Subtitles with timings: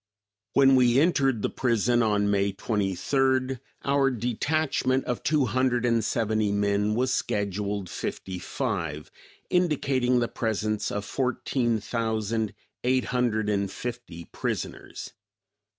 [0.53, 6.51] When we entered the prison on May 23rd, our detachment of two hundred and seventy
[6.51, 9.11] men was scheduled fifty five,
[9.51, 15.11] indicating the presence of fourteen thousand eight hundred and fifty prisoners.